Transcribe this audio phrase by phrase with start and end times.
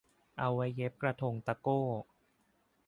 [0.39, 1.81] เอาไว้เย็บกระทงตะโก้